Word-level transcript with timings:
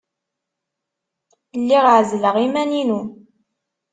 Lliɣ 1.59 1.85
ɛezzleɣ 1.93 2.35
iman-inu. 2.45 3.01